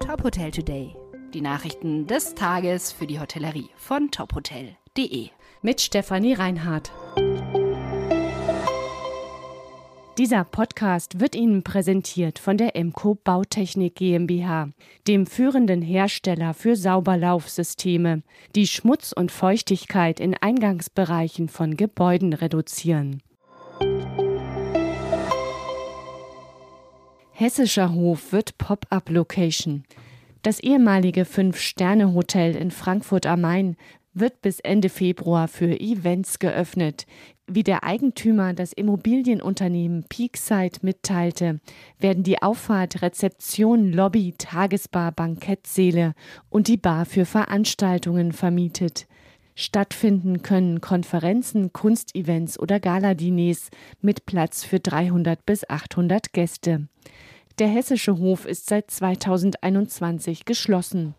Top 0.00 0.22
Hotel 0.22 0.50
Today. 0.50 0.94
Die 1.34 1.40
Nachrichten 1.40 2.06
des 2.06 2.34
Tages 2.34 2.92
für 2.92 3.06
die 3.06 3.18
Hotellerie 3.18 3.70
von 3.76 4.10
tophotel.de. 4.10 5.28
Mit 5.62 5.80
Stefanie 5.80 6.34
Reinhardt. 6.34 6.92
Dieser 10.18 10.44
Podcast 10.44 11.20
wird 11.20 11.34
Ihnen 11.34 11.62
präsentiert 11.62 12.38
von 12.38 12.56
der 12.56 12.76
Emco 12.76 13.16
Bautechnik 13.16 13.96
GmbH, 13.96 14.70
dem 15.06 15.26
führenden 15.26 15.82
Hersteller 15.82 16.54
für 16.54 16.76
Sauberlaufsysteme, 16.76 18.22
die 18.54 18.66
Schmutz 18.66 19.12
und 19.12 19.32
Feuchtigkeit 19.32 20.20
in 20.20 20.34
Eingangsbereichen 20.34 21.48
von 21.48 21.76
Gebäuden 21.76 22.32
reduzieren. 22.32 23.22
Hessischer 27.38 27.92
Hof 27.92 28.32
wird 28.32 28.56
Pop-up-Location. 28.56 29.84
Das 30.40 30.58
ehemalige 30.58 31.26
Fünf-Sterne-Hotel 31.26 32.56
in 32.56 32.70
Frankfurt 32.70 33.26
am 33.26 33.42
Main 33.42 33.76
wird 34.14 34.40
bis 34.40 34.58
Ende 34.60 34.88
Februar 34.88 35.46
für 35.46 35.78
Events 35.78 36.38
geöffnet. 36.38 37.04
Wie 37.46 37.62
der 37.62 37.84
Eigentümer 37.84 38.54
das 38.54 38.72
Immobilienunternehmen 38.72 40.06
Peakside 40.08 40.78
mitteilte, 40.80 41.60
werden 41.98 42.22
die 42.22 42.40
Auffahrt, 42.40 43.02
Rezeption, 43.02 43.92
Lobby, 43.92 44.34
Tagesbar, 44.38 45.12
Bankettsäle 45.12 46.14
und 46.48 46.68
die 46.68 46.78
Bar 46.78 47.04
für 47.04 47.26
Veranstaltungen 47.26 48.32
vermietet. 48.32 49.06
Stattfinden 49.58 50.42
können 50.42 50.82
Konferenzen, 50.82 51.72
Kunstevents 51.72 52.58
oder 52.60 52.78
Galadiners 52.78 53.70
mit 54.02 54.26
Platz 54.26 54.64
für 54.64 54.80
300 54.80 55.46
bis 55.46 55.68
800 55.68 56.34
Gäste. 56.34 56.88
Der 57.58 57.68
hessische 57.68 58.18
Hof 58.18 58.44
ist 58.44 58.68
seit 58.68 58.90
2021 58.90 60.44
geschlossen. 60.44 61.14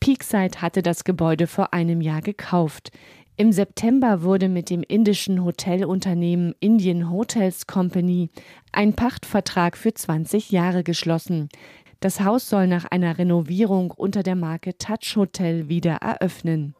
Peakside 0.00 0.60
hatte 0.60 0.82
das 0.82 1.02
Gebäude 1.02 1.46
vor 1.46 1.72
einem 1.72 2.02
Jahr 2.02 2.20
gekauft. 2.20 2.92
Im 3.38 3.52
September 3.52 4.22
wurde 4.22 4.50
mit 4.50 4.68
dem 4.68 4.82
indischen 4.82 5.42
Hotelunternehmen 5.42 6.54
Indian 6.60 7.10
Hotels 7.10 7.66
Company 7.66 8.28
ein 8.70 8.92
Pachtvertrag 8.92 9.78
für 9.78 9.94
20 9.94 10.50
Jahre 10.50 10.84
geschlossen. 10.84 11.48
Das 12.00 12.20
Haus 12.20 12.50
soll 12.50 12.66
nach 12.66 12.84
einer 12.84 13.16
Renovierung 13.16 13.92
unter 13.92 14.22
der 14.22 14.36
Marke 14.36 14.76
Touch 14.76 15.16
Hotel 15.16 15.70
wieder 15.70 15.94
eröffnen. 15.94 16.74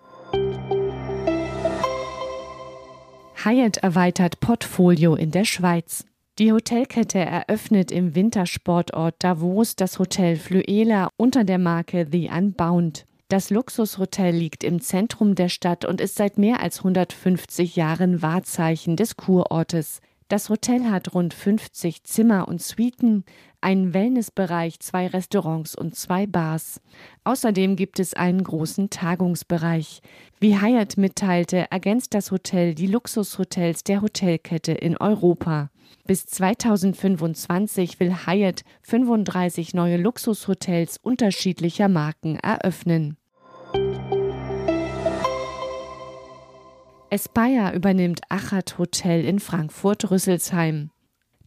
Hyatt 3.45 3.77
erweitert 3.77 4.41
Portfolio 4.41 5.15
in 5.15 5.31
der 5.31 5.45
Schweiz. 5.45 6.05
Die 6.41 6.53
Hotelkette 6.53 7.21
eröffnet 7.21 7.93
im 7.93 8.17
Wintersportort 8.17 9.15
Davos 9.21 9.77
das 9.77 10.01
Hotel 10.01 10.35
Fluela 10.37 11.09
unter 11.17 11.45
der 11.45 11.59
Marke 11.59 12.09
The 12.11 12.31
Unbound. 12.37 13.07
Das 13.29 13.51
Luxushotel 13.51 14.35
liegt 14.35 14.65
im 14.65 14.81
Zentrum 14.81 15.37
der 15.37 15.51
Stadt 15.51 15.85
und 15.85 16.01
ist 16.01 16.17
seit 16.17 16.37
mehr 16.37 16.61
als 16.61 16.79
150 16.79 17.77
Jahren 17.77 18.23
Wahrzeichen 18.23 18.97
des 18.97 19.17
Kurortes. 19.17 20.01
Das 20.27 20.49
Hotel 20.49 20.91
hat 20.91 21.15
rund 21.15 21.33
50 21.33 22.03
Zimmer 22.03 22.49
und 22.49 22.61
Suiten, 22.61 23.25
einen 23.61 23.95
Wellnessbereich, 23.95 24.81
zwei 24.81 25.07
Restaurants 25.07 25.75
und 25.75 25.95
zwei 25.95 26.27
Bars. 26.27 26.81
Außerdem 27.25 27.77
gibt 27.77 28.01
es 28.01 28.15
einen 28.15 28.43
großen 28.43 28.91
Tagungsbereich. 28.91 30.01
Wie 30.41 30.61
Hyatt 30.61 30.97
mitteilte, 30.97 31.71
ergänzt 31.71 32.15
das 32.15 32.31
Hotel 32.31 32.75
die 32.75 32.87
Luxushotels 32.87 33.85
der 33.85 34.03
Hotelkette 34.03 34.73
in 34.73 34.97
Europa. 34.97 35.71
Bis 36.07 36.27
2025 36.27 38.01
will 38.01 38.15
Hyatt 38.27 38.63
35 38.83 39.75
neue 39.75 39.97
Luxushotels 39.97 40.99
unterschiedlicher 40.99 41.89
Marken 41.89 42.37
eröffnen. 42.37 43.17
Aspire 47.11 47.75
übernimmt 47.75 48.21
Achat 48.29 48.77
Hotel 48.79 49.25
in 49.25 49.39
Frankfurt-Rüsselsheim. 49.39 50.91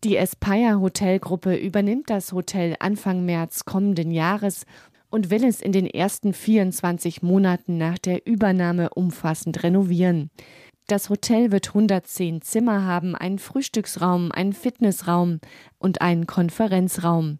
Die 0.03 0.17
Aspire 0.17 0.79
Hotelgruppe 0.79 1.55
übernimmt 1.55 2.09
das 2.09 2.31
Hotel 2.31 2.75
Anfang 2.79 3.23
März 3.23 3.65
kommenden 3.65 4.09
Jahres 4.09 4.65
und 5.11 5.29
will 5.29 5.43
es 5.43 5.61
in 5.61 5.73
den 5.73 5.85
ersten 5.85 6.33
24 6.33 7.21
Monaten 7.21 7.77
nach 7.77 7.99
der 7.99 8.25
Übernahme 8.25 8.89
umfassend 8.89 9.61
renovieren. 9.61 10.31
Das 10.87 11.11
Hotel 11.11 11.51
wird 11.51 11.67
110 11.67 12.41
Zimmer 12.41 12.83
haben, 12.83 13.15
einen 13.15 13.37
Frühstücksraum, 13.37 14.31
einen 14.31 14.53
Fitnessraum 14.53 15.39
und 15.77 16.01
einen 16.01 16.25
Konferenzraum. 16.25 17.37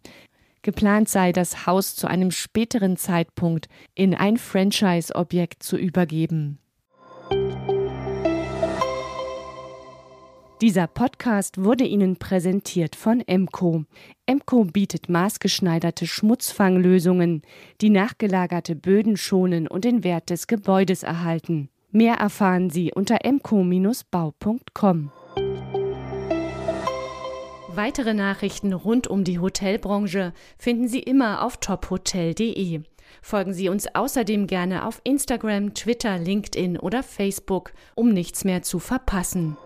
Geplant 0.62 1.10
sei, 1.10 1.32
das 1.32 1.66
Haus 1.66 1.96
zu 1.96 2.06
einem 2.06 2.30
späteren 2.30 2.96
Zeitpunkt 2.96 3.70
in 3.96 4.14
ein 4.14 4.38
Franchise-Objekt 4.38 5.64
zu 5.64 5.78
übergeben. 5.78 6.60
Dieser 10.62 10.86
Podcast 10.86 11.64
wurde 11.64 11.86
Ihnen 11.86 12.18
präsentiert 12.18 12.96
von 12.96 13.22
Emco. 13.22 13.86
Emco 14.28 14.64
bietet 14.64 15.10
maßgeschneiderte 15.10 16.06
Schmutzfanglösungen, 16.06 17.42
die 17.82 17.90
nachgelagerte 17.90 18.76
Böden 18.76 19.18
schonen 19.18 19.68
und 19.68 19.86
den 19.86 20.04
Wert 20.04 20.30
des 20.30 20.46
Gebäudes 20.46 21.02
erhalten. 21.02 21.70
Mehr 21.90 22.18
erfahren 22.18 22.70
Sie 22.70 22.92
unter 22.94 23.26
emco-bau.com. 23.26 25.12
Weitere 27.74 28.14
Nachrichten 28.14 28.74
rund 28.74 29.08
um 29.08 29.24
die 29.24 29.40
Hotelbranche 29.40 30.32
finden 30.60 30.88
Sie 30.88 31.00
immer 31.00 31.44
auf 31.44 31.58
tophotel.de. 31.58 32.82
Folgen 33.24 33.54
Sie 33.54 33.68
uns 33.68 33.88
außerdem 33.96 34.46
gerne 34.46 34.86
auf 34.86 35.02
Instagram, 35.06 35.74
Twitter, 35.74 36.20
LinkedIn 36.20 36.78
oder 36.78 37.02
Facebook, 37.02 37.74
um 37.96 38.14
nichts 38.14 38.46
mehr 38.46 38.62
zu 38.62 38.78
verpassen. 38.78 39.58